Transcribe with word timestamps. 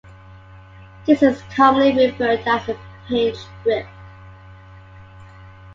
This 1.05 1.21
is 1.21 1.43
commonly 1.55 1.91
referred 1.95 2.37
to 2.43 2.49
as 2.49 2.69
a 2.69 2.77
"pinch 3.07 3.37
grip". 3.61 3.85